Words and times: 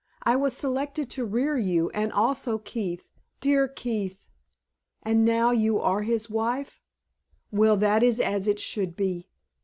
I 0.23 0.35
was 0.35 0.57
selected 0.57 1.11
to 1.11 1.25
rear 1.25 1.59
you, 1.59 1.91
and 1.91 2.11
also 2.11 2.57
Keith 2.57 3.07
dear 3.39 3.67
Keith! 3.67 4.25
And 5.03 5.23
now 5.23 5.51
you 5.51 5.79
are 5.79 6.01
his 6.01 6.27
wife? 6.27 6.81
Well, 7.51 7.77
that 7.77 8.01
is 8.01 8.19
as 8.19 8.47
it 8.47 8.57
should 8.57 8.95
be. 8.95 9.29